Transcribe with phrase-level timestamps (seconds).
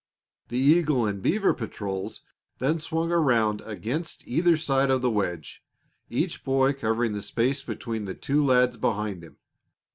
[0.47, 2.21] The Eagle and Beaver patrols
[2.57, 5.61] then swung around against either side of the wedge,
[6.09, 9.37] each boy covering the space between the two lads behind him.